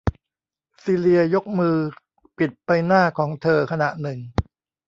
[0.83, 1.77] ซีเลียยกมือ
[2.37, 4.19] ปิดใบหน้าของเธอขณะหนึ่ง